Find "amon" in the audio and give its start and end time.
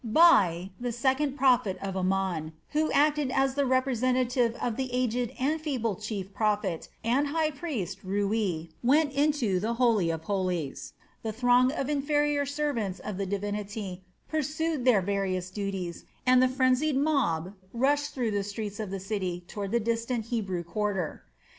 1.95-2.53